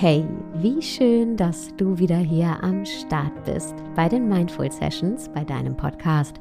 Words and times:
Hey, 0.00 0.24
wie 0.54 0.80
schön, 0.80 1.36
dass 1.36 1.74
du 1.76 1.98
wieder 1.98 2.18
hier 2.18 2.62
am 2.62 2.84
Start 2.84 3.44
bist 3.44 3.74
bei 3.96 4.08
den 4.08 4.28
Mindful 4.28 4.70
Sessions, 4.70 5.28
bei 5.28 5.42
deinem 5.42 5.76
Podcast 5.76 6.36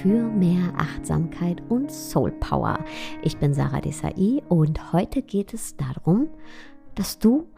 für 0.00 0.22
mehr 0.30 0.72
Achtsamkeit 0.78 1.62
und 1.68 1.92
Soul 1.92 2.32
Power. 2.40 2.82
Ich 3.22 3.36
bin 3.36 3.52
Sarah 3.52 3.82
Desai 3.82 4.42
und 4.48 4.94
heute 4.94 5.20
geht 5.20 5.52
es 5.52 5.76
darum, 5.76 6.30
dass 6.94 7.18
du 7.18 7.52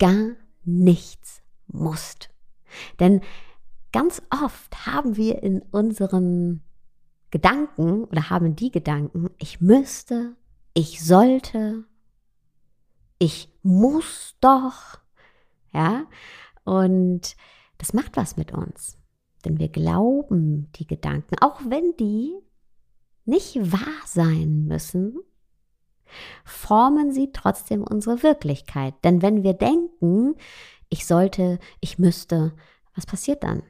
gar 0.00 0.32
nichts 0.64 1.40
musst. 1.68 2.30
Denn 2.98 3.20
ganz 3.92 4.20
oft 4.42 4.86
haben 4.86 5.16
wir 5.16 5.40
in 5.44 5.62
unseren 5.70 6.64
Gedanken 7.30 8.06
oder 8.06 8.28
haben 8.28 8.56
die 8.56 8.72
Gedanken, 8.72 9.30
ich 9.38 9.60
müsste, 9.60 10.34
ich 10.74 11.00
sollte, 11.00 11.84
ich 13.20 13.49
muss 13.62 14.36
doch, 14.40 14.98
ja, 15.72 16.06
und 16.64 17.36
das 17.78 17.92
macht 17.92 18.16
was 18.16 18.36
mit 18.36 18.52
uns, 18.52 18.98
denn 19.44 19.58
wir 19.58 19.68
glauben 19.68 20.70
die 20.76 20.86
Gedanken, 20.86 21.36
auch 21.40 21.60
wenn 21.66 21.96
die 21.96 22.34
nicht 23.24 23.72
wahr 23.72 24.02
sein 24.06 24.66
müssen, 24.66 25.18
formen 26.44 27.12
sie 27.12 27.30
trotzdem 27.32 27.82
unsere 27.82 28.22
Wirklichkeit. 28.22 28.94
Denn 29.04 29.22
wenn 29.22 29.42
wir 29.42 29.54
denken, 29.54 30.34
ich 30.88 31.06
sollte, 31.06 31.58
ich 31.80 31.98
müsste, 31.98 32.52
was 32.94 33.06
passiert 33.06 33.44
dann? 33.44 33.62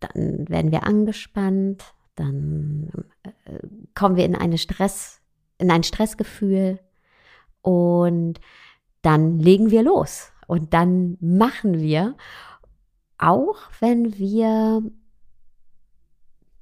Dann 0.00 0.48
werden 0.48 0.70
wir 0.70 0.84
angespannt, 0.84 1.82
dann 2.14 2.90
äh, 3.22 3.58
kommen 3.94 4.16
wir 4.16 4.24
in 4.24 4.36
eine 4.36 4.58
Stress, 4.58 5.20
in 5.58 5.70
ein 5.70 5.82
Stressgefühl 5.82 6.78
und 7.62 8.40
dann 9.06 9.38
legen 9.38 9.70
wir 9.70 9.82
los 9.82 10.32
und 10.46 10.74
dann 10.74 11.16
machen 11.20 11.78
wir, 11.78 12.16
auch 13.18 13.56
wenn 13.80 14.18
wir 14.18 14.82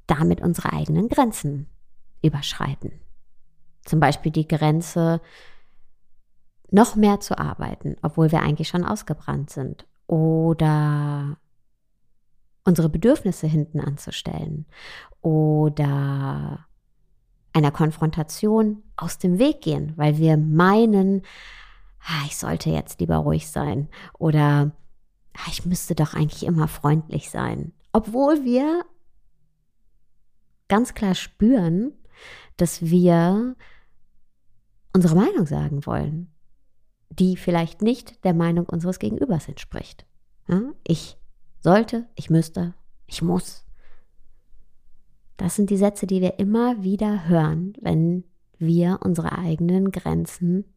damit 0.07 0.43
unsere 0.43 0.73
eigenen 0.73 1.09
Grenzen 1.09 1.67
überschreiten. 2.23 2.93
Zum 3.85 4.01
Beispiel 4.01 4.31
die 4.31 4.47
Grenze, 4.47 5.21
noch 6.71 6.97
mehr 6.97 7.21
zu 7.21 7.39
arbeiten, 7.39 7.97
obwohl 8.03 8.33
wir 8.33 8.43
eigentlich 8.43 8.69
schon 8.69 8.85
ausgebrannt 8.85 9.51
sind. 9.51 9.87
Oder 10.07 11.39
unsere 12.65 12.89
Bedürfnisse 12.89 13.47
hinten 13.47 13.81
anzustellen. 13.81 14.67
Oder 15.21 16.67
einer 17.53 17.71
Konfrontation 17.71 18.83
aus 18.97 19.19
dem 19.19 19.39
Weg 19.39 19.61
gehen, 19.61 19.93
weil 19.97 20.19
wir 20.19 20.37
meinen, 20.37 21.23
ich 22.27 22.37
sollte 22.37 22.71
jetzt 22.71 23.01
lieber 23.01 23.17
ruhig 23.17 23.49
sein 23.49 23.89
oder 24.19 24.73
ah, 25.35 25.49
ich 25.49 25.65
müsste 25.65 25.95
doch 25.95 26.15
eigentlich 26.15 26.45
immer 26.45 26.69
freundlich 26.69 27.31
sein. 27.31 27.73
Obwohl 27.93 28.45
wir 28.45 28.85
ganz 30.69 30.95
klar 30.95 31.15
spüren, 31.15 31.93
dass 32.57 32.83
wir 32.83 33.57
unsere 34.93 35.15
Meinung 35.15 35.47
sagen 35.47 35.87
wollen, 35.87 36.33
die 37.11 37.37
vielleicht 37.37 37.83
nicht 37.83 38.25
der 38.25 38.35
Meinung 38.35 38.67
unseres 38.67 38.99
Gegenübers 38.99 39.49
entspricht. 39.49 40.07
Ich 40.87 41.17
sollte, 41.61 42.07
ich 42.15 42.31
müsste, 42.31 42.75
ich 43.07 43.23
muss. 43.23 43.65
Das 45.37 45.57
sind 45.57 45.71
die 45.71 45.77
Sätze, 45.77 46.07
die 46.07 46.21
wir 46.21 46.39
immer 46.39 46.83
wieder 46.83 47.27
hören, 47.29 47.73
wenn 47.81 48.25
wir 48.59 49.01
unsere 49.03 49.33
eigenen 49.33 49.91
Grenzen 49.91 50.74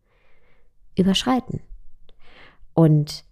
überschreiten. 0.97 1.62
Und 2.74 3.24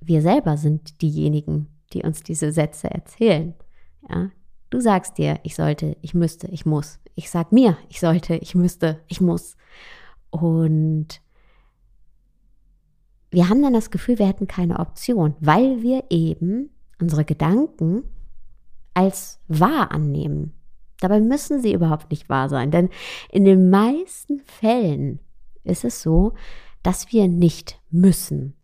wir 0.00 0.22
selber 0.22 0.56
sind 0.56 1.00
diejenigen, 1.02 1.68
die 1.92 2.02
uns 2.02 2.22
diese 2.22 2.52
Sätze 2.52 2.90
erzählen. 2.90 3.54
Ja? 4.08 4.30
Du 4.70 4.80
sagst 4.80 5.18
dir, 5.18 5.38
ich 5.42 5.54
sollte, 5.54 5.96
ich 6.02 6.14
müsste, 6.14 6.48
ich 6.48 6.66
muss. 6.66 7.00
Ich 7.14 7.30
sag 7.30 7.52
mir, 7.52 7.78
ich 7.88 8.00
sollte, 8.00 8.36
ich 8.36 8.54
müsste, 8.54 9.00
ich 9.06 9.20
muss. 9.20 9.56
Und 10.30 11.20
wir 13.30 13.48
haben 13.48 13.62
dann 13.62 13.72
das 13.72 13.90
Gefühl, 13.90 14.18
wir 14.18 14.26
hätten 14.26 14.46
keine 14.46 14.78
Option, 14.78 15.34
weil 15.40 15.82
wir 15.82 16.04
eben 16.10 16.70
unsere 17.00 17.24
Gedanken 17.24 18.04
als 18.94 19.40
wahr 19.48 19.90
annehmen. 19.90 20.54
Dabei 21.00 21.20
müssen 21.20 21.60
sie 21.60 21.72
überhaupt 21.72 22.10
nicht 22.10 22.28
wahr 22.28 22.48
sein, 22.48 22.70
denn 22.70 22.88
in 23.30 23.44
den 23.44 23.70
meisten 23.70 24.40
Fällen 24.40 25.20
ist 25.64 25.84
es 25.84 26.02
so, 26.02 26.34
dass 26.84 27.10
wir 27.12 27.26
nicht 27.26 27.80
müssen 27.90 28.54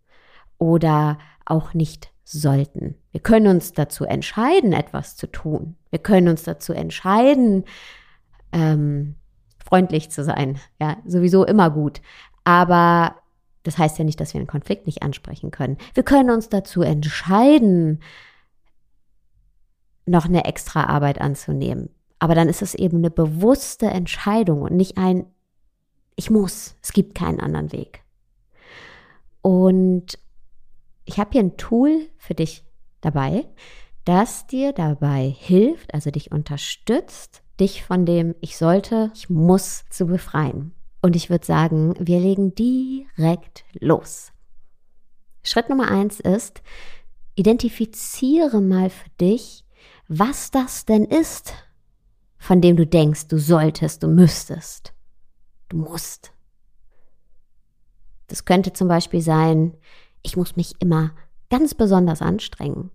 oder 0.58 1.18
auch 1.44 1.74
nicht 1.74 2.12
sollten. 2.22 2.94
Wir 3.10 3.20
können 3.20 3.48
uns 3.48 3.72
dazu 3.72 4.04
entscheiden, 4.04 4.72
etwas 4.72 5.16
zu 5.16 5.26
tun. 5.26 5.76
Wir 5.90 5.98
können 5.98 6.28
uns 6.28 6.44
dazu 6.44 6.72
entscheiden, 6.72 7.64
ähm, 8.52 9.16
freundlich 9.58 10.10
zu 10.10 10.22
sein. 10.22 10.60
Ja, 10.80 10.98
sowieso 11.04 11.44
immer 11.44 11.70
gut. 11.70 12.00
Aber 12.44 13.16
das 13.64 13.78
heißt 13.78 13.98
ja 13.98 14.04
nicht, 14.04 14.20
dass 14.20 14.32
wir 14.32 14.38
einen 14.38 14.46
Konflikt 14.46 14.86
nicht 14.86 15.02
ansprechen 15.02 15.50
können. 15.50 15.76
Wir 15.94 16.02
können 16.02 16.30
uns 16.30 16.48
dazu 16.48 16.82
entscheiden, 16.82 18.00
noch 20.06 20.26
eine 20.26 20.44
extra 20.44 20.84
Arbeit 20.84 21.20
anzunehmen. 21.20 21.90
Aber 22.18 22.34
dann 22.34 22.48
ist 22.48 22.62
es 22.62 22.74
eben 22.74 22.98
eine 22.98 23.10
bewusste 23.10 23.86
Entscheidung 23.86 24.62
und 24.62 24.74
nicht 24.74 24.98
ein, 24.98 25.26
ich 26.16 26.30
muss, 26.30 26.76
es 26.82 26.92
gibt 26.92 27.14
keinen 27.14 27.40
anderen 27.40 27.72
Weg. 27.72 28.02
Und 29.42 30.18
ich 31.04 31.18
habe 31.18 31.30
hier 31.32 31.40
ein 31.42 31.56
Tool 31.56 32.08
für 32.18 32.34
dich 32.34 32.64
dabei, 33.00 33.46
das 34.04 34.46
dir 34.46 34.72
dabei 34.72 35.34
hilft, 35.36 35.92
also 35.94 36.10
dich 36.10 36.32
unterstützt, 36.32 37.42
dich 37.58 37.84
von 37.84 38.06
dem 38.06 38.34
ich 38.40 38.56
sollte, 38.56 39.10
ich 39.14 39.30
muss 39.30 39.84
zu 39.90 40.06
befreien. 40.06 40.72
Und 41.02 41.16
ich 41.16 41.30
würde 41.30 41.46
sagen, 41.46 41.94
wir 41.98 42.20
legen 42.20 42.54
direkt 42.54 43.64
los. 43.78 44.32
Schritt 45.42 45.68
Nummer 45.68 45.90
eins 45.90 46.20
ist, 46.20 46.62
identifiziere 47.34 48.60
mal 48.60 48.90
für 48.90 49.08
dich, 49.20 49.64
was 50.08 50.50
das 50.50 50.84
denn 50.84 51.04
ist, 51.04 51.54
von 52.36 52.60
dem 52.60 52.76
du 52.76 52.86
denkst, 52.86 53.28
du 53.28 53.38
solltest, 53.38 54.02
du 54.02 54.08
müsstest, 54.08 54.92
du 55.68 55.78
musst. 55.78 56.32
Das 58.30 58.44
könnte 58.44 58.72
zum 58.72 58.86
Beispiel 58.86 59.20
sein, 59.20 59.76
ich 60.22 60.36
muss 60.36 60.54
mich 60.54 60.74
immer 60.78 61.10
ganz 61.50 61.74
besonders 61.74 62.22
anstrengen, 62.22 62.90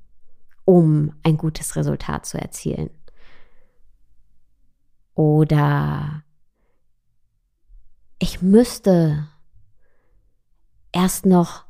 um 0.64 1.14
ein 1.24 1.36
gutes 1.36 1.76
Resultat 1.76 2.26
zu 2.26 2.40
erzielen. 2.40 2.90
Oder 5.14 6.24
ich 8.18 8.42
müsste 8.42 9.28
erst 10.94 11.26
noch 11.26 11.66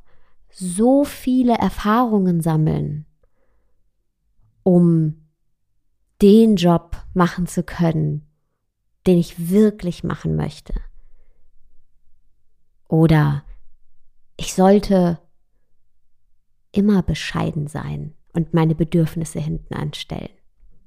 so 0.51 1.03
viele 1.03 1.55
Erfahrungen 1.55 2.41
sammeln, 2.41 3.07
um 4.61 5.27
den 6.21 6.55
Job 6.55 6.97
machen 7.15 7.47
zu 7.47 7.63
können, 7.63 8.27
den 9.07 9.17
ich 9.17 9.49
wirklich 9.49 10.03
machen 10.03 10.35
möchte. 10.35 10.75
Oder 12.87 13.43
ich 14.37 14.53
sollte 14.53 15.19
immer 16.71 17.01
bescheiden 17.03 17.67
sein 17.67 18.13
und 18.33 18.53
meine 18.53 18.75
Bedürfnisse 18.75 19.39
hinten 19.39 19.73
anstellen. 19.73 20.29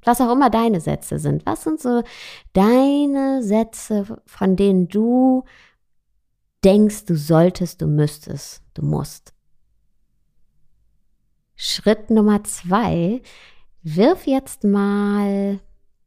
Was 0.04 0.20
auch 0.20 0.32
immer 0.32 0.50
deine 0.50 0.80
Sätze 0.80 1.18
sind. 1.18 1.44
Was 1.44 1.64
sind 1.64 1.80
so 1.80 2.02
deine 2.52 3.42
Sätze, 3.42 4.20
von 4.26 4.56
denen 4.56 4.88
du 4.88 5.44
denkst, 6.64 7.06
du 7.06 7.16
solltest, 7.16 7.82
du 7.82 7.86
müsstest, 7.86 8.62
du 8.74 8.84
musst? 8.84 9.32
Schritt 11.56 12.10
Nummer 12.10 12.44
zwei, 12.44 13.20
wirf 13.82 14.26
jetzt 14.26 14.62
mal 14.62 15.58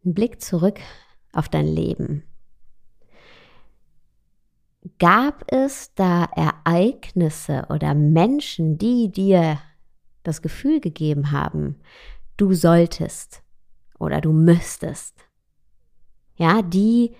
einen 0.03 0.13
Blick 0.13 0.41
zurück 0.41 0.79
auf 1.33 1.49
dein 1.49 1.67
Leben. 1.67 2.23
Gab 4.97 5.43
es 5.51 5.93
da 5.93 6.25
Ereignisse 6.35 7.67
oder 7.69 7.93
Menschen, 7.93 8.77
die 8.77 9.11
dir 9.11 9.59
das 10.23 10.41
Gefühl 10.41 10.79
gegeben 10.79 11.31
haben, 11.31 11.75
du 12.37 12.53
solltest 12.53 13.43
oder 13.99 14.21
du 14.21 14.31
müsstest? 14.31 15.15
Ja, 16.35 16.63
die 16.63 17.15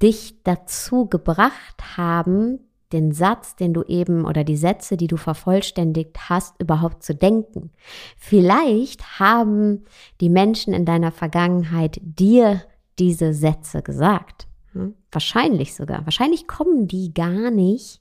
dich 0.00 0.42
dazu 0.42 1.06
gebracht 1.06 1.98
haben, 1.98 2.60
den 2.92 3.12
Satz, 3.12 3.54
den 3.56 3.74
du 3.74 3.82
eben 3.82 4.24
oder 4.24 4.44
die 4.44 4.56
Sätze, 4.56 4.96
die 4.96 5.08
du 5.08 5.18
vervollständigt 5.18 6.30
hast, 6.30 6.58
überhaupt 6.60 7.02
zu 7.02 7.14
denken. 7.14 7.70
Vielleicht 8.16 9.20
haben 9.20 9.84
die 10.22 10.30
Menschen 10.30 10.72
in 10.72 10.86
deiner 10.86 11.12
Vergangenheit 11.12 12.00
dir 12.02 12.62
diese 12.98 13.34
Sätze 13.34 13.82
gesagt. 13.82 14.47
Hm? 14.72 14.94
Wahrscheinlich 15.10 15.74
sogar. 15.74 16.04
Wahrscheinlich 16.04 16.46
kommen 16.46 16.88
die 16.88 17.12
gar 17.14 17.50
nicht 17.50 18.00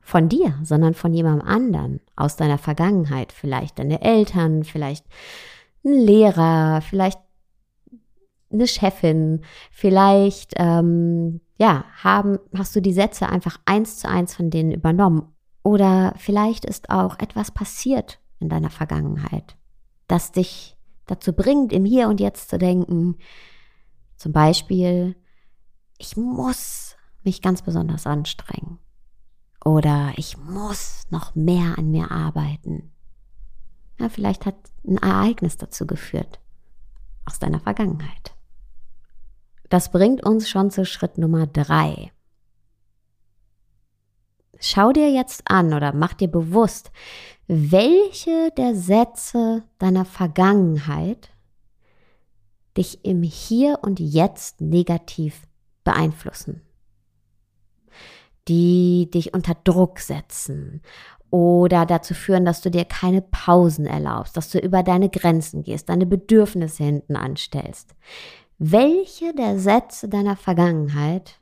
von 0.00 0.28
dir, 0.28 0.58
sondern 0.62 0.94
von 0.94 1.12
jemandem 1.12 1.46
anderen 1.46 2.00
aus 2.14 2.36
deiner 2.36 2.58
Vergangenheit. 2.58 3.32
Vielleicht 3.32 3.78
deine 3.78 4.02
Eltern, 4.02 4.64
vielleicht 4.64 5.04
ein 5.84 5.92
Lehrer, 5.92 6.80
vielleicht 6.80 7.18
eine 8.52 8.66
Chefin, 8.66 9.42
vielleicht 9.70 10.54
ähm, 10.56 11.40
ja 11.58 11.84
haben 12.02 12.38
hast 12.56 12.74
du 12.76 12.80
die 12.80 12.92
Sätze 12.92 13.28
einfach 13.28 13.58
eins 13.64 13.98
zu 13.98 14.08
eins 14.08 14.34
von 14.34 14.50
denen 14.50 14.70
übernommen 14.70 15.32
oder 15.62 16.14
vielleicht 16.16 16.64
ist 16.64 16.90
auch 16.90 17.18
etwas 17.18 17.50
passiert 17.50 18.20
in 18.38 18.48
deiner 18.48 18.70
Vergangenheit, 18.70 19.56
das 20.06 20.30
dich 20.30 20.76
dazu 21.06 21.32
bringt, 21.32 21.72
im 21.72 21.84
Hier 21.84 22.08
und 22.08 22.20
Jetzt 22.20 22.50
zu 22.50 22.58
denken. 22.58 23.16
Zum 24.16 24.32
Beispiel, 24.32 25.16
ich 25.98 26.16
muss 26.16 26.96
mich 27.24 27.42
ganz 27.42 27.62
besonders 27.62 28.06
anstrengen. 28.06 28.78
Oder 29.64 30.12
ich 30.16 30.36
muss 30.38 31.04
noch 31.10 31.34
mehr 31.34 31.76
an 31.76 31.90
mir 31.90 32.10
arbeiten. 32.10 32.92
Ja, 33.98 34.08
vielleicht 34.08 34.46
hat 34.46 34.56
ein 34.86 34.98
Ereignis 34.98 35.56
dazu 35.56 35.86
geführt. 35.86 36.40
Aus 37.24 37.38
deiner 37.38 37.60
Vergangenheit. 37.60 38.34
Das 39.68 39.90
bringt 39.90 40.24
uns 40.24 40.48
schon 40.48 40.70
zu 40.70 40.84
Schritt 40.84 41.18
Nummer 41.18 41.46
drei. 41.46 42.12
Schau 44.60 44.92
dir 44.92 45.10
jetzt 45.10 45.50
an 45.50 45.74
oder 45.74 45.92
mach 45.92 46.14
dir 46.14 46.28
bewusst, 46.28 46.90
welche 47.46 48.50
der 48.56 48.74
Sätze 48.74 49.64
deiner 49.78 50.04
Vergangenheit 50.04 51.30
dich 52.76 53.04
im 53.04 53.22
Hier 53.22 53.80
und 53.82 54.00
Jetzt 54.00 54.60
negativ 54.60 55.42
beeinflussen 55.84 56.62
die 58.48 59.10
dich 59.12 59.34
unter 59.34 59.54
Druck 59.64 59.98
setzen 59.98 60.82
oder 61.30 61.86
dazu 61.86 62.14
führen, 62.14 62.44
dass 62.44 62.60
du 62.60 62.70
dir 62.70 62.84
keine 62.84 63.20
Pausen 63.22 63.86
erlaubst, 63.86 64.36
dass 64.36 64.50
du 64.50 64.58
über 64.58 64.82
deine 64.82 65.08
Grenzen 65.08 65.62
gehst, 65.62 65.88
deine 65.88 66.06
Bedürfnisse 66.06 66.84
hinten 66.84 67.16
anstellst. 67.16 67.94
Welche 68.58 69.34
der 69.34 69.58
Sätze 69.58 70.08
deiner 70.08 70.36
Vergangenheit 70.36 71.40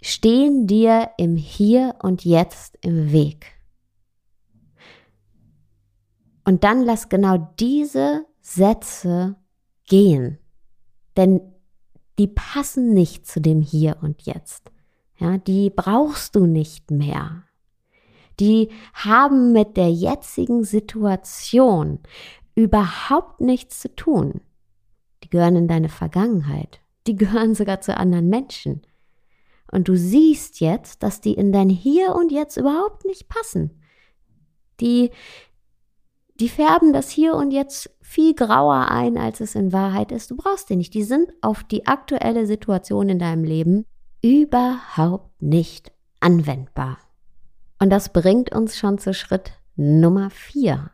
stehen 0.00 0.66
dir 0.66 1.10
im 1.18 1.36
Hier 1.36 1.96
und 2.00 2.24
Jetzt 2.24 2.78
im 2.80 3.12
Weg? 3.12 3.46
Und 6.44 6.64
dann 6.64 6.82
lass 6.82 7.10
genau 7.10 7.36
diese 7.58 8.24
Sätze 8.48 9.36
gehen. 9.84 10.38
Denn 11.16 11.40
die 12.18 12.28
passen 12.28 12.94
nicht 12.94 13.26
zu 13.26 13.40
dem 13.40 13.60
Hier 13.60 13.98
und 14.00 14.22
Jetzt. 14.22 14.72
Ja, 15.18 15.36
die 15.36 15.70
brauchst 15.70 16.34
du 16.34 16.46
nicht 16.46 16.90
mehr. 16.90 17.44
Die 18.40 18.70
haben 18.94 19.52
mit 19.52 19.76
der 19.76 19.90
jetzigen 19.92 20.64
Situation 20.64 22.00
überhaupt 22.54 23.40
nichts 23.40 23.80
zu 23.80 23.94
tun. 23.94 24.40
Die 25.24 25.28
gehören 25.28 25.56
in 25.56 25.68
deine 25.68 25.88
Vergangenheit. 25.88 26.80
Die 27.06 27.16
gehören 27.16 27.54
sogar 27.54 27.80
zu 27.80 27.96
anderen 27.96 28.28
Menschen. 28.28 28.82
Und 29.70 29.88
du 29.88 29.96
siehst 29.96 30.60
jetzt, 30.60 31.02
dass 31.02 31.20
die 31.20 31.34
in 31.34 31.52
dein 31.52 31.68
Hier 31.68 32.14
und 32.14 32.32
Jetzt 32.32 32.56
überhaupt 32.56 33.04
nicht 33.04 33.28
passen. 33.28 33.82
Die, 34.80 35.10
die 36.40 36.48
färben 36.48 36.92
das 36.92 37.10
Hier 37.10 37.34
und 37.34 37.50
Jetzt 37.50 37.90
viel 38.00 38.34
grauer 38.34 38.90
ein, 38.90 39.18
als 39.18 39.40
es 39.40 39.54
in 39.54 39.72
Wahrheit 39.72 40.12
ist. 40.12 40.30
Du 40.30 40.36
brauchst 40.36 40.70
die 40.70 40.76
nicht. 40.76 40.94
Die 40.94 41.02
sind 41.02 41.30
auf 41.40 41.64
die 41.64 41.86
aktuelle 41.86 42.46
Situation 42.46 43.08
in 43.08 43.18
deinem 43.18 43.44
Leben 43.44 43.84
überhaupt 44.22 45.42
nicht 45.42 45.92
anwendbar. 46.20 46.98
Und 47.80 47.90
das 47.90 48.12
bringt 48.12 48.52
uns 48.52 48.76
schon 48.76 48.98
zu 48.98 49.14
Schritt 49.14 49.52
Nummer 49.76 50.30
vier. 50.30 50.90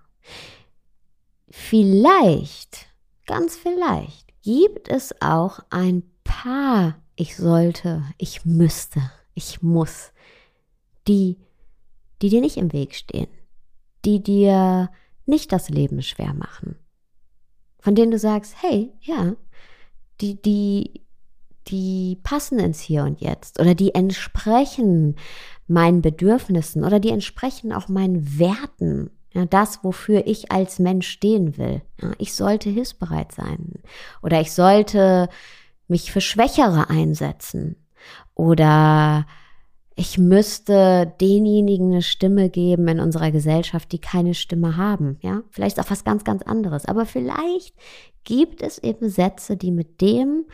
Vielleicht, 1.48 2.86
ganz 3.26 3.56
vielleicht, 3.56 4.28
gibt 4.42 4.88
es 4.88 5.14
auch 5.20 5.60
ein 5.70 6.02
paar 6.24 6.96
ich 7.16 7.36
sollte, 7.36 8.02
ich 8.18 8.44
müsste, 8.44 9.00
ich 9.34 9.62
muss, 9.62 10.12
die, 11.06 11.38
die 12.22 12.28
dir 12.28 12.40
nicht 12.40 12.56
im 12.56 12.72
Weg 12.72 12.94
stehen, 12.94 13.28
die 14.04 14.22
dir 14.22 14.90
nicht 15.26 15.52
das 15.52 15.68
Leben 15.68 16.02
schwer 16.02 16.34
machen, 16.34 16.76
von 17.80 17.94
denen 17.94 18.10
du 18.10 18.18
sagst, 18.18 18.54
hey, 18.60 18.92
ja, 19.00 19.34
die, 20.20 20.40
die, 20.40 21.02
die 21.68 22.18
passen 22.22 22.58
ins 22.58 22.80
Hier 22.80 23.04
und 23.04 23.20
Jetzt 23.20 23.60
oder 23.60 23.74
die 23.74 23.94
entsprechen 23.94 25.16
meinen 25.66 26.02
Bedürfnissen 26.02 26.84
oder 26.84 27.00
die 27.00 27.10
entsprechen 27.10 27.72
auch 27.72 27.88
meinen 27.88 28.38
Werten. 28.38 29.10
Ja, 29.32 29.46
das, 29.46 29.82
wofür 29.82 30.26
ich 30.26 30.52
als 30.52 30.78
Mensch 30.78 31.08
stehen 31.08 31.58
will. 31.58 31.82
Ja, 32.00 32.12
ich 32.18 32.34
sollte 32.34 32.70
hilfsbereit 32.70 33.32
sein 33.32 33.82
oder 34.22 34.40
ich 34.40 34.52
sollte 34.52 35.28
mich 35.88 36.12
für 36.12 36.20
Schwächere 36.20 36.88
einsetzen 36.88 37.76
oder 38.34 39.26
ich 39.96 40.18
müsste 40.18 41.12
denjenigen 41.20 41.92
eine 41.92 42.02
Stimme 42.02 42.50
geben 42.50 42.88
in 42.88 43.00
unserer 43.00 43.30
Gesellschaft, 43.30 43.92
die 43.92 44.00
keine 44.00 44.34
Stimme 44.34 44.76
haben. 44.76 45.18
Ja, 45.22 45.42
vielleicht 45.50 45.78
auch 45.78 45.88
was 45.88 46.02
ganz, 46.02 46.24
ganz 46.24 46.42
anderes. 46.42 46.84
Aber 46.86 47.06
vielleicht 47.06 47.74
gibt 48.24 48.60
es 48.62 48.78
eben 48.78 49.08
Sätze, 49.08 49.56
die 49.56 49.70
mit 49.70 50.00
dem, 50.00 50.46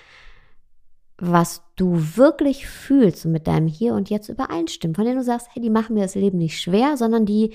was 1.16 1.62
du 1.76 2.16
wirklich 2.16 2.66
fühlst 2.66 3.24
und 3.24 3.32
mit 3.32 3.46
deinem 3.46 3.66
Hier 3.66 3.94
und 3.94 4.10
Jetzt 4.10 4.28
übereinstimmen, 4.28 4.94
von 4.94 5.04
denen 5.04 5.18
du 5.18 5.24
sagst, 5.24 5.48
hey, 5.52 5.62
die 5.62 5.70
machen 5.70 5.94
mir 5.94 6.02
das 6.02 6.14
Leben 6.14 6.38
nicht 6.38 6.60
schwer, 6.60 6.98
sondern 6.98 7.24
die, 7.24 7.54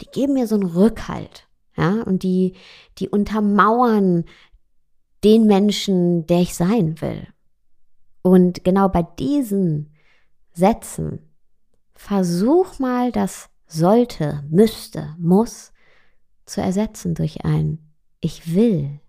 die 0.00 0.06
geben 0.06 0.34
mir 0.34 0.46
so 0.46 0.54
einen 0.54 0.66
Rückhalt. 0.66 1.46
Ja, 1.76 2.02
und 2.02 2.22
die, 2.22 2.54
die 2.98 3.08
untermauern 3.08 4.24
den 5.24 5.46
Menschen, 5.46 6.26
der 6.26 6.40
ich 6.40 6.54
sein 6.54 7.00
will. 7.00 7.28
Und 8.22 8.64
genau 8.64 8.88
bei 8.88 9.06
diesen 9.18 9.90
setzen. 10.58 11.20
Versuch 11.94 12.78
mal 12.78 13.12
das 13.12 13.48
sollte, 13.66 14.44
müsste, 14.50 15.14
muss 15.18 15.72
zu 16.44 16.60
ersetzen 16.60 17.14
durch 17.14 17.44
ein 17.44 17.88
ich 18.20 18.54
will, 18.54 19.00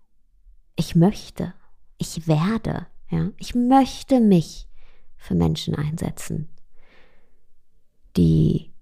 ich 0.76 0.94
möchte, 0.94 1.52
ich 1.98 2.28
werde, 2.28 2.86
ja, 3.10 3.30
ich 3.38 3.54
möchte 3.54 4.20
mich 4.20 4.68
für 5.16 5.34
Menschen 5.34 5.74
einsetzen, 5.74 6.48
die 8.16 8.72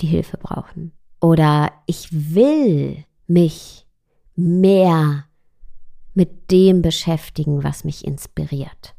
die 0.00 0.08
Hilfe 0.08 0.38
brauchen. 0.38 0.92
Oder 1.20 1.72
ich 1.86 2.08
will 2.34 3.04
mich 3.26 3.86
mehr 4.34 5.26
mit 6.14 6.50
dem 6.50 6.82
beschäftigen, 6.82 7.62
was 7.62 7.84
mich 7.84 8.04
inspiriert. 8.04 8.95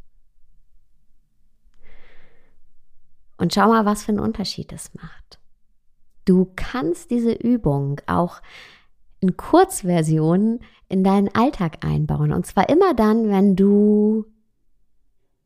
Und 3.38 3.54
schau 3.54 3.68
mal, 3.68 3.86
was 3.86 4.04
für 4.04 4.10
einen 4.10 4.20
Unterschied 4.20 4.74
es 4.74 4.94
macht. 4.94 5.40
Du 6.26 6.52
kannst 6.56 7.12
diese 7.12 7.32
Übung 7.32 8.02
auch 8.08 8.42
in 9.20 9.38
Kurzversionen 9.38 10.60
in 10.90 11.04
deinen 11.04 11.34
Alltag 11.34 11.86
einbauen. 11.86 12.32
Und 12.32 12.46
zwar 12.46 12.70
immer 12.70 12.94
dann, 12.94 13.30
wenn 13.30 13.56
du 13.56 14.26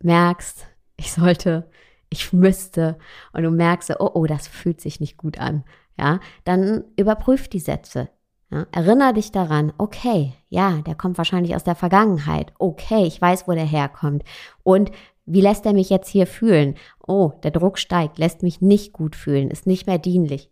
merkst, 0.02 0.68
ich 0.98 1.12
sollte, 1.12 1.70
ich 2.10 2.34
müsste 2.34 2.98
und 3.34 3.44
du 3.44 3.52
merkst, 3.52 3.92
oh, 4.00 4.12
oh, 4.14 4.26
das 4.26 4.48
fühlt 4.48 4.82
sich 4.82 5.00
nicht 5.00 5.18
gut 5.18 5.40
an. 5.40 5.64
Ja, 5.98 6.20
dann 6.44 6.84
überprüf 6.98 7.48
die 7.48 7.60
Sätze. 7.60 8.10
Ja, 8.50 8.68
erinner 8.72 9.14
dich 9.14 9.32
daran, 9.32 9.72
okay, 9.78 10.34
ja, 10.50 10.82
der 10.82 10.96
kommt 10.96 11.18
wahrscheinlich 11.18 11.56
aus 11.56 11.64
der 11.64 11.76
Vergangenheit. 11.76 12.52
Okay, 12.60 13.06
ich 13.06 13.22
weiß, 13.22 13.48
wo 13.48 13.54
der 13.54 13.66
herkommt. 13.66 14.24
Und 14.64 14.92
wie 15.34 15.42
lässt 15.42 15.66
er 15.66 15.74
mich 15.74 15.90
jetzt 15.90 16.10
hier 16.10 16.28
fühlen? 16.28 16.76
Oh, 17.06 17.32
der 17.44 17.52
Druck 17.52 17.78
steigt, 17.78 18.18
lässt 18.18 18.44
mich 18.44 18.62
nicht 18.62 18.94
gut 18.94 19.16
fühlen, 19.16 19.50
ist 19.50 19.68
nicht 19.68 19.88
mehr 19.88 19.98
dienlich. 19.98 20.50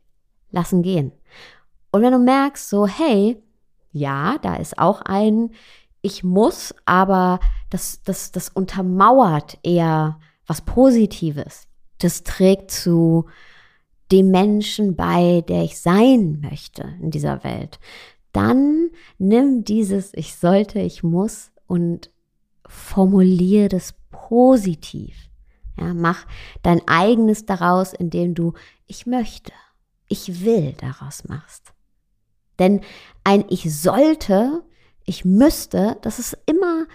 Lassen 0.51 0.81
gehen. 0.81 1.11
Und 1.91 2.01
wenn 2.01 2.13
du 2.13 2.19
merkst, 2.19 2.69
so, 2.69 2.87
hey, 2.87 3.41
ja, 3.91 4.37
da 4.41 4.55
ist 4.55 4.77
auch 4.79 5.01
ein 5.01 5.51
Ich 6.01 6.23
muss, 6.23 6.73
aber 6.85 7.39
das, 7.69 8.01
das, 8.03 8.31
das 8.31 8.49
untermauert 8.49 9.59
eher 9.63 10.19
was 10.47 10.61
Positives. 10.61 11.67
Das 11.99 12.23
trägt 12.23 12.71
zu 12.71 13.25
dem 14.11 14.31
Menschen 14.31 14.95
bei, 14.95 15.43
der 15.47 15.63
ich 15.63 15.79
sein 15.79 16.39
möchte 16.41 16.95
in 17.01 17.11
dieser 17.11 17.43
Welt. 17.43 17.79
Dann 18.31 18.89
nimm 19.17 19.63
dieses 19.63 20.13
Ich 20.13 20.35
sollte, 20.35 20.79
ich 20.79 21.03
muss 21.03 21.51
und 21.67 22.11
formuliere 22.65 23.69
das 23.69 23.93
positiv. 24.29 25.15
Ja, 25.79 25.93
mach 25.93 26.25
dein 26.61 26.87
eigenes 26.87 27.45
daraus, 27.45 27.93
indem 27.93 28.35
du 28.35 28.53
ich 28.85 29.05
möchte, 29.07 29.51
ich 30.07 30.43
will 30.45 30.73
daraus 30.79 31.27
machst. 31.27 31.73
Denn 32.59 32.81
ein 33.23 33.45
ich 33.49 33.75
sollte, 33.75 34.63
ich 35.03 35.25
müsste, 35.25 35.97
das 36.01 36.19
ist 36.19 36.37
immer 36.45 36.85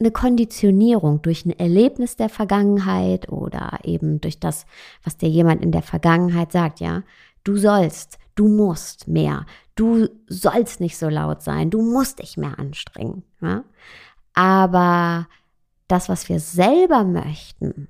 eine 0.00 0.10
Konditionierung 0.10 1.22
durch 1.22 1.44
ein 1.44 1.56
Erlebnis 1.56 2.16
der 2.16 2.30
Vergangenheit 2.30 3.28
oder 3.28 3.78
eben 3.84 4.20
durch 4.20 4.40
das, 4.40 4.66
was 5.04 5.16
dir 5.16 5.28
jemand 5.28 5.62
in 5.62 5.72
der 5.72 5.82
Vergangenheit 5.82 6.50
sagt, 6.50 6.80
ja, 6.80 7.02
du 7.44 7.56
sollst, 7.58 8.18
du 8.34 8.48
musst 8.48 9.06
mehr, 9.06 9.46
du 9.76 10.08
sollst 10.26 10.80
nicht 10.80 10.96
so 10.96 11.08
laut 11.08 11.42
sein, 11.42 11.70
du 11.70 11.82
musst 11.82 12.20
dich 12.20 12.36
mehr 12.36 12.58
anstrengen. 12.58 13.22
Ja? 13.40 13.62
Aber 14.32 15.28
das, 15.90 16.08
was 16.08 16.28
wir 16.28 16.40
selber 16.40 17.04
möchten, 17.04 17.88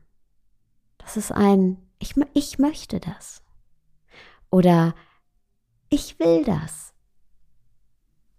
das 0.99 1.16
ist 1.16 1.33
ein, 1.33 1.78
ich, 1.99 2.14
ich 2.35 2.59
möchte 2.59 3.00
das. 3.00 3.42
Oder 4.50 4.95
ich 5.88 6.19
will 6.19 6.45
das. 6.45 6.95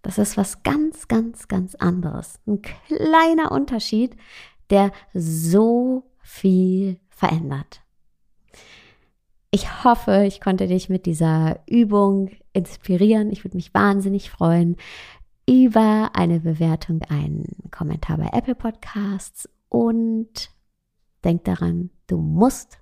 Das 0.02 0.18
ist 0.18 0.36
was 0.36 0.62
ganz, 0.62 1.06
ganz, 1.06 1.46
ganz 1.48 1.74
anderes. 1.76 2.40
Ein 2.46 2.60
kleiner 2.62 3.52
Unterschied, 3.52 4.16
der 4.70 4.90
so 5.14 6.10
viel 6.20 6.98
verändert. 7.08 7.82
Ich 9.52 9.84
hoffe, 9.84 10.24
ich 10.26 10.40
konnte 10.40 10.66
dich 10.66 10.88
mit 10.88 11.06
dieser 11.06 11.60
Übung 11.68 12.30
inspirieren. 12.52 13.30
Ich 13.30 13.44
würde 13.44 13.56
mich 13.56 13.74
wahnsinnig 13.74 14.30
freuen 14.30 14.76
über 15.48 16.10
eine 16.14 16.40
Bewertung, 16.40 17.02
einen 17.08 17.46
Kommentar 17.70 18.18
bei 18.18 18.28
Apple 18.32 18.54
Podcasts 18.54 19.48
und 19.68 20.50
denk 21.24 21.44
daran, 21.44 21.90
du 22.06 22.18
musst 22.18 22.78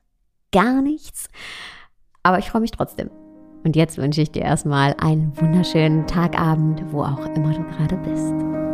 gar 0.53 0.83
nichts, 0.83 1.29
aber 2.23 2.39
ich 2.39 2.51
freue 2.51 2.63
mich 2.63 2.73
trotzdem. 2.73 3.11
Und 3.63 3.77
jetzt 3.77 3.99
wünsche 3.99 4.23
ich 4.23 4.31
dir 4.31 4.43
erstmal 4.43 4.95
einen 4.99 5.39
wunderschönen 5.39 6.07
Tagabend, 6.07 6.83
wo 6.93 7.03
auch 7.03 7.27
immer 7.35 7.53
du 7.53 7.63
gerade 7.65 7.97
bist. 7.99 8.70